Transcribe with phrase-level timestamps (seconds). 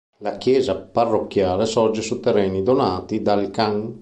[0.21, 3.99] La chiesa Parrocchiale sorge su terreni donati dal Can.